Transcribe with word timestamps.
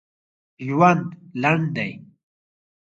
ژوند 0.65 1.07
لنډ 1.41 1.65
دي! 1.77 1.91